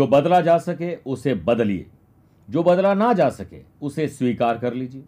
[0.00, 1.86] जो बदला जा सके, उसे बदलिए।
[2.50, 5.02] जो बदला ना जा सके, उसे स्वीकार कर लीजिए।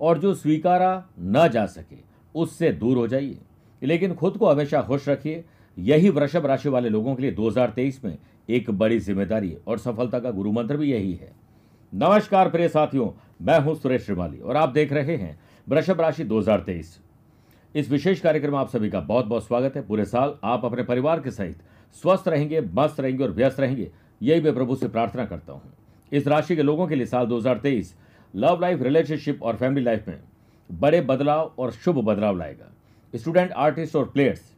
[0.00, 1.96] और जो स्वीकारा न जा सके,
[2.34, 3.38] उससे दूर हो जाइए।
[3.82, 5.44] लेकिन खुद को हमेशा खुश रखिए।
[5.78, 8.18] यही वृषभ राशि वाले लोगों के लिए 2023 में
[8.48, 11.32] एक बड़ी ज़िम्मेदारी और सफलता का गुरु मंत्र भी यही है।
[11.94, 13.10] नमस्कार प्रिय साथियों,
[13.42, 17.00] मैं हूँ सुरेश श्रीमाली और आप देख रहे हैं वृषभ राशि 2023
[17.74, 20.82] इस विशेष कार्यक्रम में आप सभी का बहुत बहुत स्वागत है। पूरे साल आप अपने
[20.82, 21.62] परिवार के सहित
[21.94, 25.72] स्वस्थ रहेंगे, मस्त रहेंगे और व्यस्त रहेंगे। यही मैं प्रभु से प्रार्थना करता हूँ।
[26.12, 27.94] इस राशि के लोगों के लिए साल 2023
[28.34, 30.18] लव लाइफ, रिलेशनशिप और फैमिली लाइफ में
[30.70, 32.70] बड़े बदलाव और शुभ बदलाव लाएगा।
[33.14, 34.52] स्टूडेंट, आर्टिस्ट और प्लेयर्स,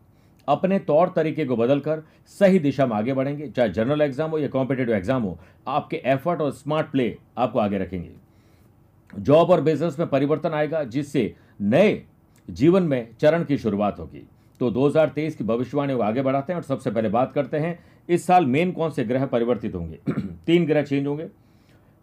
[0.48, 4.48] अपने तौर तरीके को बदलकर सही दिशा में आगे बढ़ेंगे। चाहे जनरल एग्ज़ाम हो या
[4.48, 5.38] कॉम्पिटेटिव एग्ज़ाम हो,
[5.68, 8.10] आपके एफर्ट और स्मार्ट प्ले आपको आगे रखेंगे।
[9.12, 12.02] जॉब और बिज़नेस में परिवर्तन आएगा, जिससे नए
[12.48, 14.22] जीवन में चरण की शुरुआत होगी।
[14.60, 18.26] तो 2023 की भविष्यवाणी को आगे बढ़ाते हैं और सबसे पहले बात करते हैं इस
[18.26, 19.98] साल मेन कौन से ग्रह परिवर्तित होंगे?
[20.46, 21.24] तीन ग्रह चेंज होंगे।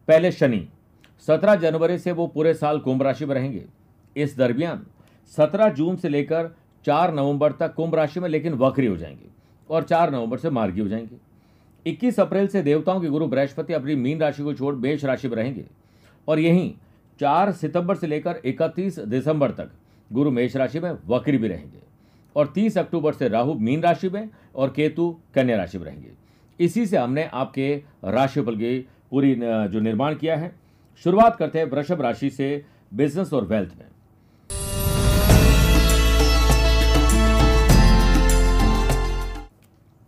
[0.07, 0.67] पहले शनि
[1.27, 3.65] 17 जनवरी से वो पूरे साल कुंभ राशि में रहेंगे।
[4.17, 4.85] इस दरमियान
[5.37, 9.27] 17 जून से लेकर चार नवंबर तक कुंभ राशि में लेकिन वक्री हो जाएँगे
[9.69, 11.15] और चार नवंबर से मार्गी हो जाएँगे।
[11.85, 15.35] 21 अप्रैल से देवताओं के गुरु बृहस्पति अपनी मीन राशि को छोड़ मेष राशि में
[15.35, 15.65] रहेंगे
[16.27, 16.73] और यहीं
[17.19, 19.71] चार सितंबर से लेकर 31 दिसंबर तक
[20.13, 21.92] गुरु मेष राशि में वक्री भी रहेंगे।
[22.36, 26.12] और 30 अक्टूबर से राहु मीन राशि में और केतु कन्या राशि में रहेंगे।
[26.59, 28.80] इसी से हमने आपके राशिफल की
[29.12, 30.54] पूरी जो निर्माण किया है।
[31.04, 33.88] शुरुआत करते हैं वृषभ राशि से बिज़नेस और वेल्थ में।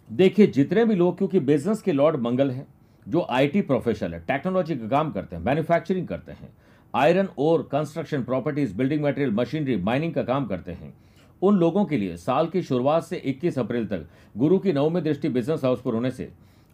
[0.09, 2.65] देखिए, जितने भी लोग, क्योंकि बिज़नेस के लॉर्ड मंगल हैं,
[3.07, 6.49] जो आईटी प्रोफेशनल है, टेक्नोलॉजी का काम करते हैं, मैन्युफैक्चरिंग करते हैं,
[6.93, 10.93] आयरन और construction properties, building material, machinery, mining का काम करते हैं
[11.41, 14.05] उन लोगों के लिए साल की शुरुआत से 21 अप्रैल तक
[14.37, 16.31] गुरु की नवमी दृष्टि बिज़नेस हाउस पर होने से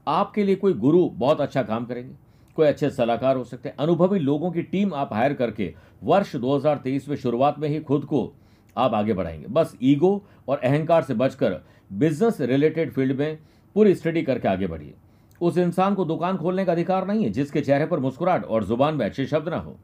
[0.07, 2.13] आपके लिए कोई गुरु बहुत अच्छा काम करेंगे।
[2.55, 5.73] कोई अच्छे सलाहकार हो सकते हैं। अनुभवी लोगों की टीम आप हायर करके
[6.03, 8.33] वर्ष 2023 में शुरुआत में ही खुद को
[8.77, 11.61] आप आगे बढ़ाएँगे। बस ईगो और अहंकार से बचकर
[11.93, 13.38] बिज़नेस रिलेटेड फ़ील्ड में
[13.75, 14.93] पूरी स्टडी करके आगे बढ़िए।
[15.41, 18.95] उस इंसान को दुकान खोलने का अधिकार नहीं है, जिसके चेहरे पर मुस्कुराहट और ज़ुबान
[18.95, 19.78] में अच्छे शब्द ना हो।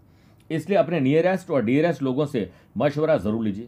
[0.52, 3.68] इसलिए अपने नियरेस्ट और डियरेस्ट लोगों से मशवरा ज़रूर लीजिए।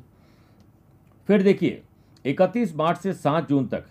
[1.29, 1.81] फिर देखिए
[2.25, 3.83] 31 मार्च से 7 जून तक,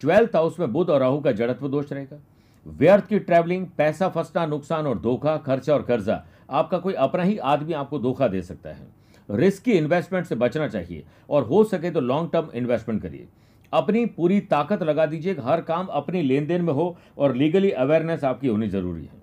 [0.00, 2.18] ट्वेल्थ हाउस में बुध और राहु का जड़त्व दोष रहेगा।
[2.66, 7.38] व्यर्थ की ट्रैवलिंग पैसा फंसना, नुकसान और धोखा, खर्चा और कर्जा, आपका कोई अपना ही
[7.38, 8.86] आदमी आपको धोखा दे सकता है।
[9.28, 13.26] रिस्की इन्वेस्टमेंट से बचना चाहिए और हो सके तो लॉन्ग टर्म इन्वेस्टमेंट करिए।
[13.72, 18.24] अपनी पूरी ताकत लगा दीजिए, हर काम अपनी लेन देन में हो और लीगली अवेयरनेस
[18.24, 19.20] आपकी होनी ज़रूरी है।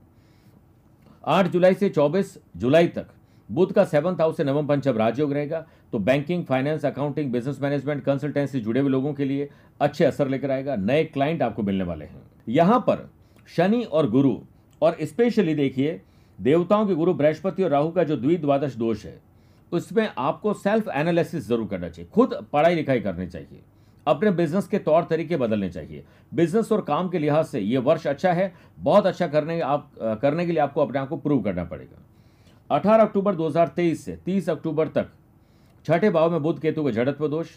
[1.24, 3.08] आठ जुलाई से चौबीस जुलाई तक
[3.50, 8.04] बुध का सेवंथ हाउस से नवम पंचम राजयोग रहेगा तो banking finance accounting business management
[8.04, 9.50] consultancy जुड़े हुए लोगों के लिए
[9.80, 13.10] अच्छे असर लेकर आएगा, नए क्लाइंट आपको मिलने वाले हैं। यहाँ पर
[13.50, 14.36] शनि और गुरु,
[14.82, 16.00] और स्पेशली देखिए,
[16.40, 19.20] देवताओं के गुरु बृहस्पति और राहु का जो द्विद्वादश दोष है,
[19.72, 23.62] उसमें आपको सेल्फ एनालिसिस ज़रूर करना चाहिए, खुद पढ़ाई लिखाई करनी चाहिए,
[24.08, 28.08] अपने बिज़नेस के तौर तरीके बदलने चाहिए। बिज़नेस और काम के लिहाज से यह वर्ष
[28.08, 29.90] अच्छा है, बहुत अच्छा करने आप,
[30.22, 32.04] करने के लिए आपको अपने आप को प्रूव करना पड़ेगा।
[32.70, 35.08] 18 अक्टूबर 2023 से 30 अक्टूबर तक
[35.86, 37.48] छठे भाव में बुद्ध केतु का जड़त्व दोष,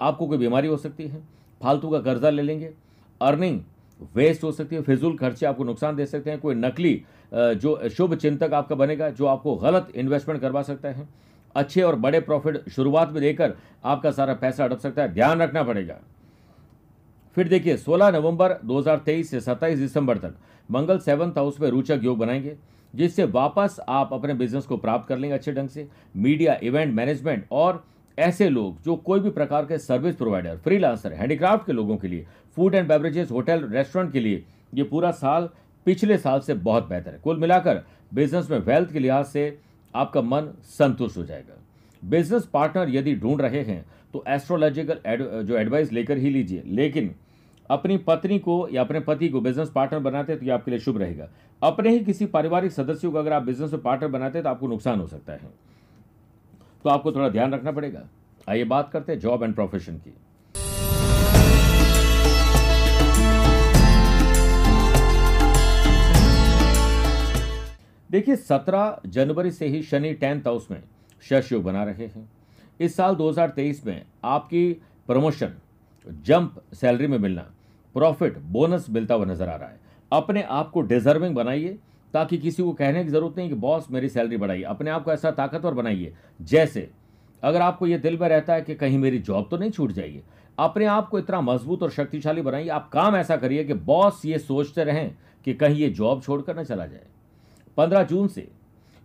[0.00, 1.22] आपको कोई बीमारी हो सकती है,
[1.60, 2.72] फालतू का कर्जा ले लेंगे,
[3.20, 3.60] अर्निंग
[4.14, 7.02] वेस्ट हो सकती है, फिजूल खर्चे आपको नुकसान दे सकते हैं, कोई नकली
[7.32, 11.08] जो शुभ चिंतक आपका बनेगा, जो आपको गलत इन्वेस्टमेंट करवा सकता है।
[11.54, 13.54] अच्छे और बड़े प्रॉफिट शुरुआत में देकर
[13.84, 15.98] आपका सारा पैसा अटक सकता है, ध्यान रखना पड़ेगा।
[17.36, 20.34] फिर देखिए 16 नवंबर 2023 से 27 दिसंबर तक
[20.68, 22.56] मंगल सेवंथ हाउस में रोचक योग बनाएँगे।
[22.94, 27.46] जिससे वापस आप अपने बिज़नेस को प्राप्त कर लेंगे अच्छे ढंग से। मीडिया, इवेंट मैनेजमेंट
[27.52, 27.84] और
[28.18, 32.26] ऐसे लोग जो कोई भी प्रकार के सर्विस प्रोवाइडर, फ्रीलांसर, हैंडीक्राफ्ट के लोगों के लिए,
[32.56, 34.44] food and beverages, hotel, restaurant के लिए,
[34.74, 35.48] ये पूरा साल,
[35.86, 37.82] पिछले साल से बहुत बेहतर है। कुल मिलाकर
[38.14, 39.58] बिज़नेस में वेल्थ के लिहाज से
[39.94, 41.54] आपका मन संतुष्ट हो जाएगा।
[42.02, 45.00] बिज़नेस पार्टनर यदि ढूंढ रहे हैं तो एस्ट्रोलॉजिकल
[45.42, 47.14] जो एडवाइस लेकर ही लीजिए। लेकिन
[47.70, 50.80] अपनी पत्नी को या अपने पति को बिज़नेस पार्टनर बनाते हैं तो ये आपके लिए
[50.80, 51.28] शुभ रहेगा।
[51.62, 54.68] अपने ही किसी पारिवारिक सदस्यों को अगर आप बिज़नेस में पार्टनर बनाते हैं तो आपको
[54.68, 55.50] नुकसान हो सकता है।
[56.84, 58.08] तो आपको थोड़ा ध्यान रखना पड़ेगा।
[58.48, 60.14] आइए बात करते हैं जॉब एंड प्रोफेशन की।
[68.10, 70.82] देखिए 17 जनवरी से ही शनि टेंथ हाउस में
[71.22, 72.28] शश योग बना रहे हैं।
[72.80, 74.72] इस साल 2023 में आपकी
[75.06, 75.52] प्रमोशन
[76.06, 77.46] जंप सैलरी में मिलना
[77.98, 79.80] प्रॉफिट, बोनस मिलता हुआ नज़र आ रहा है।
[80.12, 81.78] अपने आप को डिजर्विंग बनाइए,
[82.14, 85.12] ताकि किसी को कहने की ज़रूरत नहीं कि, बॉस, मेरी सैलरी बढ़ाइए। अपने आप को
[85.12, 86.88] ऐसा ताकतवर बनाइए, जैसे
[87.42, 90.20] अगर आपको यह दिल में रहता है कि कहीं मेरी जॉब तो नहीं छूट जाएगी,
[90.58, 94.38] अपने आप को इतना मज़बूत और शक्तिशाली बनाइए। आप काम ऐसा करिए कि, बॉस, ये
[94.38, 95.14] सोचते रहें
[95.44, 97.06] कि कहीं ये जॉब छोड़कर न चला जाए।
[97.76, 98.48] पंद्रह जून से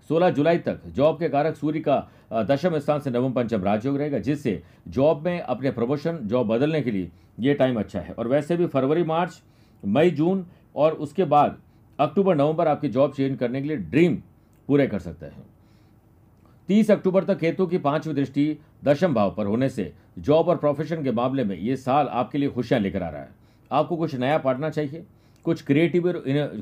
[0.09, 4.19] 16 जुलाई तक जॉब के कारक सूर्य का दशम स्थान से नवम पंचम राजयोग रहेगा,
[4.19, 8.57] जिससे जॉब में अपने प्रमोशन, जॉब बदलने के लिए ये टाइम अच्छा है। और वैसे
[8.57, 9.41] भी फरवरी, मार्च,
[9.83, 10.45] मई, जून
[10.75, 11.57] और उसके बाद
[12.00, 14.15] अक्टूबर, नवंबर आपकी जॉब चेंज करने के लिए ड्रीम
[14.69, 15.45] पूरे कर सकते हैं।
[16.69, 21.03] तीस अक्टूबर तक केतु की पांचवी दृष्टि दशम भाव पर होने से जॉब और प्रोफेशन
[21.03, 23.29] के मामले में ये साल आपके लिए खुशियाँ लेकर आ रहा है।
[23.71, 25.03] आपको कुछ नया पढ़ना चाहिए?
[25.44, 26.12] कुछ क्रिएटिव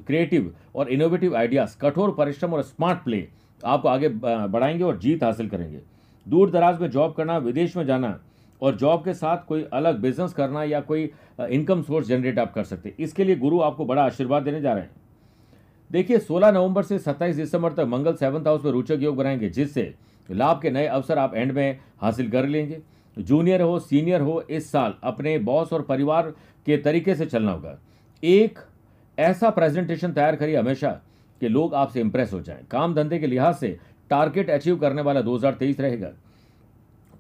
[0.08, 3.28] क्रिएटिव और इनोवेटिव आइडियाज़ कठोर परिश्रम और स्मार्ट प्ले
[3.64, 5.80] आपको आगे बढ़ाएँगे और जीत हासिल करेंगे।
[6.26, 8.20] दूर दराज में जॉब करना, विदेश में जाना
[8.62, 11.10] और जॉब के साथ कोई अलग बिज़नेस करना या कोई
[11.42, 14.74] इनकम सोर्स जनरेट आप कर सकते हैं। इसके लिए गुरु आपको बड़ा आशीर्वाद देने जा
[14.74, 14.92] रहे हैं।
[15.90, 19.94] देखिए 16 नवंबर से 27 दिसंबर तक मंगल सेवंथ हाउस में रोचक योग बनाएँगे, जिससे
[20.30, 22.80] लाभ के नए अवसर आप एंड में हासिल कर लेंगे।
[23.18, 26.30] जूनियर हो, सीनियर हो, इस साल अपने बॉस और परिवार
[26.66, 27.78] के तरीके से चलना होगा।
[28.24, 28.60] एक
[29.18, 30.90] ऐसा प्रेजेंटेशन तैयार करिए हमेशा
[31.42, 33.78] कि लोग आपसे इंप्रेस हो जाएँ। काम धंधे के लिहाज से
[34.10, 36.12] टारगेट अचीव करने वाला 2023 रहेगा।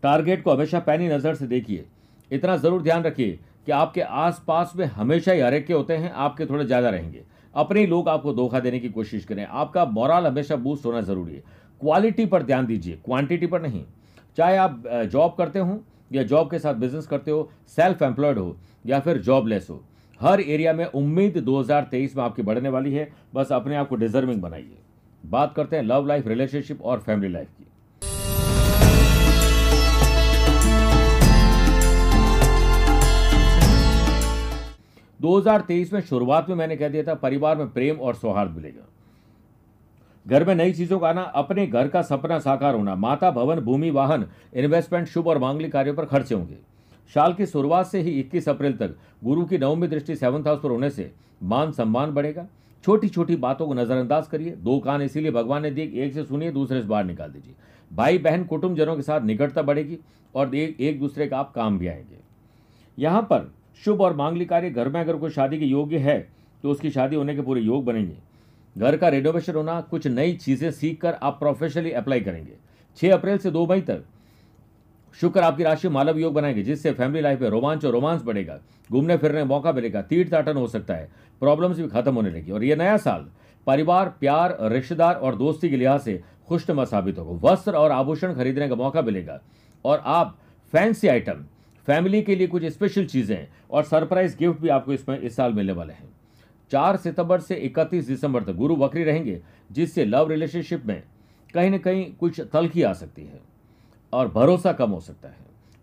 [0.03, 1.85] टारगेट को हमेशा पैनी नज़र से देखिए।
[2.31, 6.65] इतना ज़रूर ध्यान रखिए कि आपके आसपास में हमेशा ही हरेके होते हैं, आपके थोड़े
[6.65, 7.23] ज़्यादा रहेंगे।
[7.55, 11.43] अपने लोग आपको धोखा देने की कोशिश करें। आपका मॉरल हमेशा बूस्ट होना ज़रूरी है।
[11.81, 13.83] क्वालिटी पर ध्यान दीजिए। क्वांटिटी पर नहीं।
[14.38, 15.79] चाहे आप जॉब करते हो
[16.11, 18.55] या जॉब के साथ बिज़नेस करते हो सेल्फ एम्प्लॉयड हो
[18.85, 19.83] या फिर जॉबलेस हो
[20.21, 24.41] हर एरिया में उम्मीद 2023 में आपकी बढ़ने वाली है। बस अपने आप को डिजर्विंग
[24.41, 24.77] बनाइए।
[25.23, 27.65] बात करते हैं लव लाइफ, रिलेशनशिप और फैमिली लाइफ की।
[35.19, 38.51] दो हज़ार तेईस में शुरुआत में मैंने कह दिया था, परिवार में प्रेम और सौहार्द
[38.51, 38.88] मिलेगा।
[40.25, 43.89] घर में नई चीज़ों का आना, अपने घर का सपना साकार होना, माता, भवन, भूमि,
[43.89, 46.57] वाहन इन्वेस्टमेंट शुभ और मांगलिक कार्यों पर खर्चे होंगे।
[47.16, 50.69] साल की शुरुआत से ही 21 अप्रैल तक गुरु की नवमी दृष्टि सेवंथ हाउस पर
[50.69, 51.12] होने से
[51.44, 52.48] मान सम्मान बढ़ेगा।
[52.84, 56.52] छोटी छोटी बातों को नजरअंदाज करिए। दो कान इसीलिए भगवान ने दिए एक से सुनिए
[56.52, 57.54] दूसरे से बाहर निकाल दीजिए।
[57.92, 59.98] भाई बहन कुटुंबजनों के साथ निकटता बढ़ेगी
[60.36, 62.19] और एक, एक दूसरे का आप काम भी आएँगे।
[62.98, 63.52] यहाँ पर
[63.84, 66.19] शुभ और मांगलिक कार्य। घर में अगर कोई शादी के योग्य है
[66.63, 68.16] तो उसकी शादी होने के पूरे योग बनेंगे।
[68.75, 72.54] घर का रेनोवेशन होना कुछ नई चीज़ें सीख कर आप प्रोफेशनली अप्लाई करेंगे।
[72.98, 74.04] छह अप्रैल से दो मई तक
[75.13, 78.60] शुक्र आपकी राशि मालव योग बनाएगी, जिससे फैमिली लाइफ में रोमांच और रोमांस बढ़ेगा।
[78.92, 81.10] घूमने फिरने मौका मिलेगा तीर्थाटन हो सकता है
[81.42, 83.30] प्रॉब्लम्स भी खत्म होने लगी। और यह नया साल
[83.68, 88.69] परिवार, प्यार, रिश्तेदार और दोस्ती के लिहाज से खुशनुमा साबित होगा। वस्त्र और आभूषण खरीदने
[88.69, 89.40] का मौका मिलेगा।
[89.86, 90.38] और आप
[90.74, 91.46] फैंसी आइटम
[91.88, 95.74] फैमिली के लिए कुछ स्पेशल चीज़ें और सरप्राइज़ गिफ्ट भी आपको इसमें इस साल मिलने
[95.74, 96.10] वाले हैं।
[96.72, 99.42] चार सितंबर से इकतीस दिसंबर तक गुरु वक्री रहेंगे,
[99.72, 101.02] जिससे लव रिलेशनशिप में
[101.54, 103.50] कहीं ना कहीं कुछ तलखी आ सकती है।
[104.13, 105.36] और भरोसा कम हो सकता है।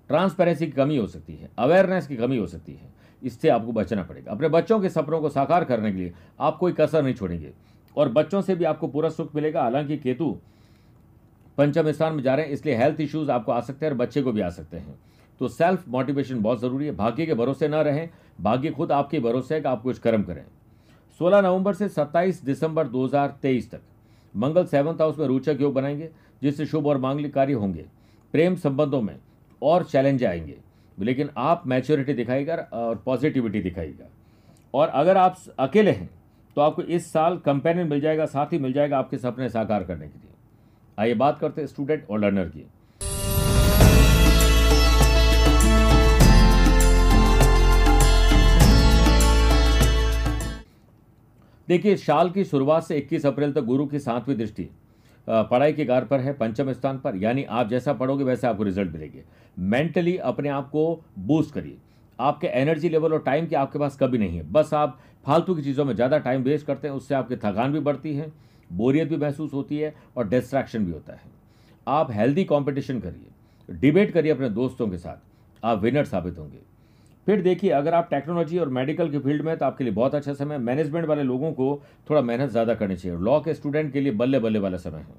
[0.08, 2.88] ट्रांसपेरेंसी की कमी हो सकती है। अवेयरनेस की कमी हो सकती है।
[3.22, 6.72] इससे आपको बचना पड़ेगा। अपने बच्चों के सपनों को साकार करने के लिए आप कोई
[6.72, 7.52] कसर नहीं छोड़ेंगे।
[7.96, 10.38] और बच्चों से भी आपको पूरा सुख मिलेगा। हालाँकि केतु
[11.58, 14.22] पंचम स्थान में जा रहे हैं, इसलिए हेल्थ इश्यूज़ आपको आ सकते हैं और बच्चे
[14.22, 14.98] को भी आ सकते हैं।
[15.38, 18.10] तो सेल्फ मोटिवेशन बहुत ज़रूरी है। भाग्य के भरोसे न रहें।
[18.40, 20.44] भाग्य खुद आपके भरोसे है कि आप कुछ कर्म करें।
[21.18, 23.80] 16 नवंबर से 27 दिसंबर 2023 तक
[24.36, 26.10] मंगल सेवंथ हाउस में रोचक योग बनाएँगे,
[26.42, 27.86] जिससे शुभ और मांगलिक कार्य होंगे।
[28.34, 29.16] प्रेम संबंधों में
[29.62, 30.56] और चैलेंज आएँगे।
[30.98, 34.08] लेकिन आप मैच्योरिटी दिखाएगा और पॉजिटिविटी दिखाएगा
[34.74, 36.08] और अगर आप अकेले हैं
[36.56, 40.06] तो आपको इस साल कंपेनियन मिल जाएगा, साथ ही मिल जाएगा आपके सपने साकार करने
[40.06, 40.34] के लिए।
[40.98, 42.66] आइए बात करते हैं स्टूडेंट और लर्नर की।
[51.68, 54.68] देखिए, साल की शुरुआत से 21 अप्रैल तक गुरु की सातवीं दृष्टि
[55.28, 58.92] पढ़ाई के गार पर है, पंचम स्थान पर। यानी आप जैसा पढ़ोगे, वैसे आपको रिज़ल्ट
[58.92, 59.24] मिलेंगे।
[59.58, 61.76] मेंटली अपने आप को बूस्ट करिए।
[62.18, 65.62] आपके एनर्जी लेवल और टाइम की आपके पास कभी नहीं है। बस आप फालतू की
[65.62, 68.32] चीज़ों में ज़्यादा टाइम वेस्ट करते हैं, उससे आपकी थकान भी बढ़ती है,
[68.72, 71.36] बोरियत भी महसूस होती है और डिस्ट्रैक्शन भी होता है।
[71.86, 76.58] आप हेल्दी कॉम्पिटिशन करिए। डिबेट करिए अपने दोस्तों के साथ। आप विनर साबित होंगे।
[77.28, 80.32] फिर देखिए, अगर आप टेक्नोलॉजी और मेडिकल के फ़ील्ड में तो आपके लिए बहुत अच्छा
[80.34, 84.12] समय मैनेजमेंट वाले लोगों को थोड़ा मेहनत ज़्यादा करनी चाहिए। लॉ के स्टूडेंट के लिए
[84.12, 85.14] बल्ले बल्ले वाला समय है।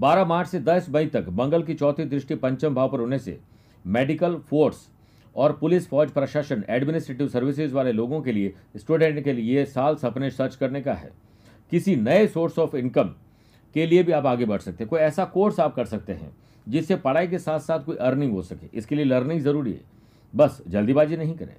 [0.00, 3.38] बारह मार्च से दस मई तक, मंगल की चौथी दृष्टि पंचम भाव पर होने से
[3.84, 4.86] मेडिकल फोर्स
[5.36, 10.30] और पुलिस, फौज, प्रशासन एडमिनिस्ट्रेटिव सर्विसेज़ वाले लोगों के लिए स्टूडेंट के लिए साल सपने
[10.32, 11.10] सर्च करने का है।
[11.72, 13.14] किसी नए सोर्स ऑफ़ इनकम
[13.74, 16.32] के लिए भी आप आगे बढ़ सकते हैं। कोई ऐसा कोर्स आप कर सकते हैं,
[16.66, 19.95] जिससे पढ़ाई के साथ साथ कोई अर्निंग हो सके। इसके लिए लर्निंग ज़रूरी है।
[20.36, 21.54] बस, जल्दीबाजी नहीं करें।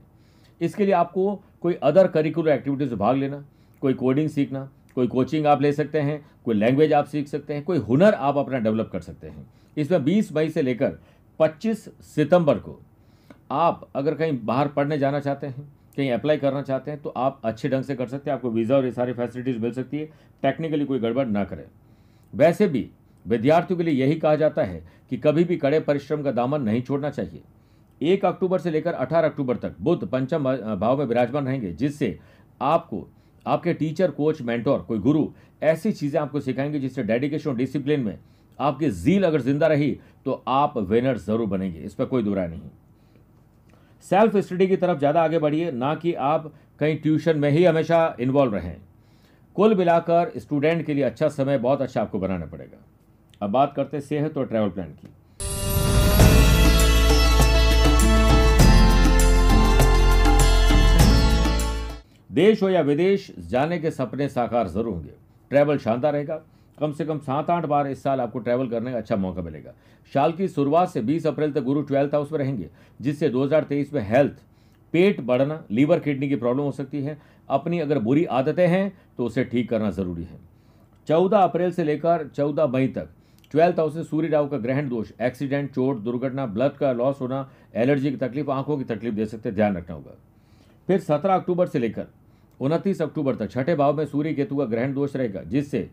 [0.62, 3.44] इसके लिए आपको कोई अदर करिकुलर एक्टिविटीज़ में भाग लेना,
[3.82, 7.64] कोई कोडिंग सीखना, कोई कोचिंग आप ले सकते हैं, कोई लैंग्वेज आप सीख सकते हैं,
[7.64, 10.98] कोई हुनर आप अपना डेवलप कर सकते हैं। इसमें 20 मई से लेकर
[11.40, 12.80] 25 सितंबर को
[13.52, 15.68] आप अगर कहीं बाहर पढ़ने जाना चाहते हैं,
[15.98, 18.76] कहीं अप्लाई करना चाहते हैं तो आप अच्छे ढंग से कर सकते हैं। आपको वीज़ा
[18.76, 20.10] और ये सारी फैसिलिटीज़ मिल सकती है।
[20.44, 21.64] टेक्निकली कोई गड़बड़ ना करें।
[22.34, 22.90] वैसे भी
[23.26, 26.82] विद्यार्थियों के लिए यही कहा जाता है कि कभी भी कड़े परिश्रम का दामन नहीं
[26.82, 27.42] छोड़ना चाहिए।
[28.02, 30.44] एक अक्टूबर से लेकर अठारह अक्टूबर तक बुद्ध पंचम
[30.76, 32.18] भाव में विराजमान रहेंगे, जिससे
[32.62, 33.08] आपको,
[33.46, 35.28] आपके टीचर कोच मेंटोर कोई गुरु
[35.64, 38.18] ऐसी चीज़ें आपको सिखाएँगे जिससे डेडिकेशन और डिसिप्लिन में
[38.60, 39.92] आपकी जील अगर ज़िंदा रही
[40.26, 42.62] तो आप विनर ज़रूर बनेंगे। इस पर कोई दुरा नहीं।
[44.06, 48.16] सेल्फ स्टडी की तरफ़ ज़्यादा आगे बढ़िए, ना कि आप कहीं ट्यूशन में ही हमेशा
[48.20, 48.76] इन्वॉल्व रहें।
[49.56, 52.84] कुल मिलाकर स्टूडेंट के लिए अच्छा समय बहुत अच्छा आपको बनाना पड़ेगा।
[53.42, 55.08] अब बात करते सेहत और ट्रैवल प्लान की।
[62.38, 65.12] देश हो या विदेश, जाने के सपने साकार ज़रूर होंगे।
[65.52, 66.36] ट्रैवल शानदार रहेगा।
[66.78, 69.74] कम से कम सात आठ बार इस साल आपको ट्रैवल करने का अच्छा मौका मिलेगा।
[70.14, 74.02] साल की शुरुआत से 20 अप्रैल तक गुरु ट्वेल्थ हाउस में रहेंगे, जिससे 2023 में
[74.10, 74.34] हेल्थ,
[74.94, 77.18] पेट बढ़ना, लीवर किडनी की प्रॉब्लम हो सकती है।
[77.50, 80.40] अपनी अगर बुरी आदतें हैं तो उसे ठीक करना ज़रूरी है।
[81.08, 83.10] चौदह अप्रैल से लेकर चौदह मई तक
[83.54, 87.50] ट्वेल्थ हाउस से सूर्य राव का ग्रहण दोष, एक्सीडेंट, चोट, दुर्घटना, ब्लड का लॉस होना,
[87.76, 90.16] एलर्जी की तकलीफ़, आँखों की तकलीफ़ दे सकते ध्यान रखना होगा।
[90.88, 92.08] फिर सत्रह अक्टूबर से लेकर
[92.60, 95.90] उनतीस अक्टूबर तक। छठे भाव में सूर्य केतु का ग्रहण दोष रहेगा, जिससे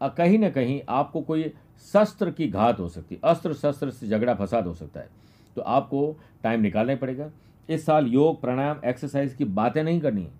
[0.00, 1.52] कहीं ना कहीं आपको कोई
[1.86, 5.08] शस्त्र की घात हो सकती है अस्त्र शस्त्र से झगड़ा फसाद हो सकता है।
[5.56, 7.30] तो आपको टाइम निकालना पड़ेगा।
[7.68, 10.32] इस साल योग, प्राणायाम एक्सरसाइज की बातें नहीं करनी है।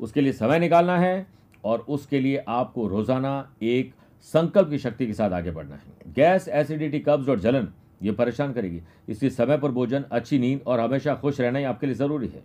[0.00, 1.26] उसके लिए समय निकालना है
[1.64, 3.92] और उसके लिए आपको रोज़ाना एक
[4.34, 7.68] संकल्प की शक्ति के साथ आगे बढ़ना है। गैस एसिडिटी कब्ज और जलन,
[8.02, 11.86] ये परेशान करेगी। इसलिए समय पर भोजन, अच्छी नींद और हमेशा खुश रहना ही आपके
[11.86, 12.42] लिए ज़रूरी है।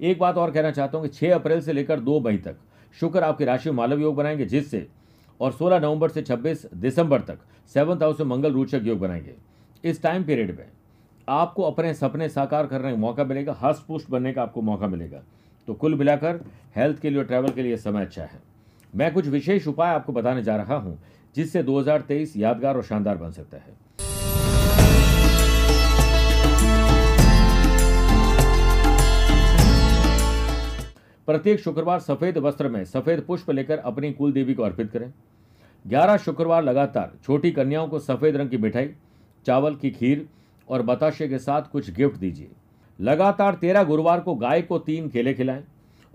[0.00, 2.56] एक बात और कहना चाहता हूँ कि 6 अप्रैल से लेकर दो मई तक,
[3.00, 4.86] शुक्र आपकी राशि में मालव योग बनाएँगे, जिससे,
[5.40, 7.38] और 16 नवंबर से 26 दिसंबर तक
[7.74, 9.34] सेवंथ हाउस में मंगल रोचक योग बनाएँगे।
[9.84, 10.66] इस टाइम पीरियड में
[11.28, 15.22] आपको अपने सपने साकार करने का मौका मिलेगा हस्त पुष्ट बनने का आपको मौका मिलेगा।
[15.68, 16.40] तो कुल मिलाकर
[16.76, 18.40] हेल्थ के लिए और ट्रैवल के लिए समय अच्छा है।
[18.94, 20.98] मैं कुछ विशेष उपाय आपको बताने जा रहा हूँ,
[21.36, 23.72] जिससे 2023 यादगार और शानदार बन सकता है।
[31.28, 35.12] प्रत्येक शुक्रवार सफ़ेद वस्त्र में सफ़ेद पुष्प लेकर अपनी कुल देवी को अर्पित करें।
[35.84, 38.90] ग्यारह शुक्रवार लगातार छोटी कन्याओं को सफ़ेद रंग की मिठाई,
[39.46, 40.26] चावल की खीर
[40.68, 42.50] और बताशे के साथ कुछ गिफ्ट दीजिए।
[42.98, 45.64] लगातार तेरह गुरुवार को गाय को तीन केले खिलाएँ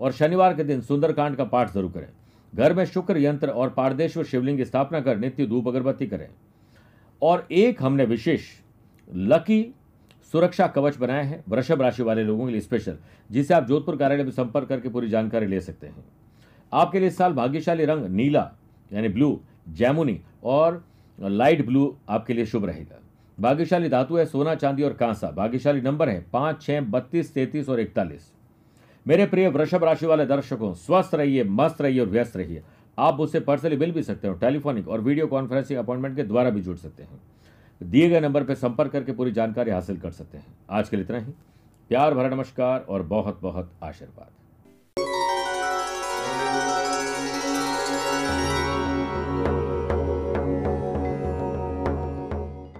[0.00, 2.08] और शनिवार के दिन सुंदरकांड का पाठ ज़रूर करें।
[2.52, 6.28] घर में शुक्र यंत्र और पारदेश्वर शिवलिंग की स्थापना कर नित्य धूप अगरबत्ती करें।
[7.22, 8.46] और एक हमने विशेष,
[9.10, 9.74] लकी
[10.32, 12.98] सुरक्षा कवच बनाया है, वृषभ राशि वाले लोगों के लिए स्पेशल
[13.30, 16.04] जिसे आप जोधपुर कार्यालय में संपर्क करके पूरी जानकारी ले सकते हैं।
[16.72, 18.50] आपके लिए इस साल भाग्यशाली रंग नीला,
[18.92, 20.84] यानी ब्लू जैमुनी और
[21.18, 23.00] लाइट ब्लू आपके लिए शुभ रहेगा।
[23.38, 27.80] भाग्यशाली धातु है, सोना, चांदी और कांसा। भाग्यशाली नंबर है पाँच, छह, बत्तीस, तैतीस और
[27.80, 28.32] इकतालीस।
[29.06, 32.62] मेरे प्रिय वृषभ राशि वाले दर्शकों, स्वस्थ रहिए, मस्त रहिए और व्यस्त रहिए।
[32.98, 36.60] आप मुझसे पर्सनली मिल भी सकते हो, टेलीफोनिक और वीडियो कॉन्फ्रेंसिंग अपॉइंटमेंट के द्वारा भी
[36.60, 37.20] जुड़ सकते हैं।
[37.82, 41.04] दिए गए नंबर पर संपर्क करके पूरी जानकारी हासिल कर सकते हैं। आज के लिए
[41.04, 41.32] इतना ही।
[41.88, 44.30] प्यार भरा नमस्कार और बहुत बहुत आशीर्वाद।